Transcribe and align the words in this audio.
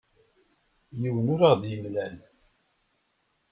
Yiwen 0.99 1.27
ur 1.33 1.41
aɣ-d-yemlal. 1.49 2.15